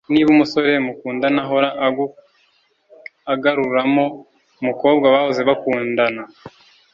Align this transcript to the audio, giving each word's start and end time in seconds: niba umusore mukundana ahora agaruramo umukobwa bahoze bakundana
niba 0.11 0.29
umusore 0.35 0.71
mukundana 0.85 1.39
ahora 1.45 1.69
agaruramo 3.33 4.05
umukobwa 4.61 5.05
bahoze 5.13 5.41
bakundana 5.49 6.23